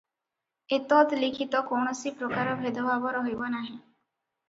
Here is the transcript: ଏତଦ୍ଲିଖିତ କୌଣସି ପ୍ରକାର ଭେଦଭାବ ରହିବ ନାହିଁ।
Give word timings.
ଏତଦ୍ଲିଖିତ 0.77 1.63
କୌଣସି 1.69 2.15
ପ୍ରକାର 2.25 2.59
ଭେଦଭାବ 2.65 3.17
ରହିବ 3.21 3.55
ନାହିଁ। 3.59 3.75